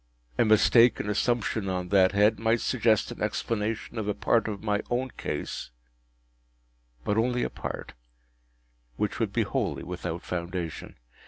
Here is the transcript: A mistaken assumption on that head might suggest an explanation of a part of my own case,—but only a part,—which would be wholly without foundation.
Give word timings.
A 0.39 0.45
mistaken 0.45 1.11
assumption 1.11 1.69
on 1.69 1.89
that 1.89 2.11
head 2.11 2.39
might 2.39 2.59
suggest 2.61 3.11
an 3.11 3.21
explanation 3.21 3.99
of 3.99 4.07
a 4.07 4.15
part 4.15 4.47
of 4.47 4.63
my 4.63 4.81
own 4.89 5.11
case,—but 5.15 5.77
only 7.17 7.43
a 7.43 7.51
part,—which 7.51 9.19
would 9.19 9.31
be 9.31 9.43
wholly 9.43 9.83
without 9.83 10.23
foundation. 10.23 10.95